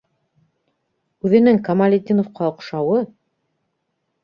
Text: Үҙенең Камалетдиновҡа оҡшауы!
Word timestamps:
Үҙенең 1.27 1.61
Камалетдиновҡа 1.69 2.49
оҡшауы! 2.55 3.01